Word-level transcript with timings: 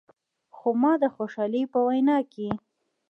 خو 0.55 0.69
ما 0.81 0.93
د 1.01 1.05
خوشحال 1.15 1.53
په 1.73 1.79
وینا 1.87 2.17
کې. 2.31 2.49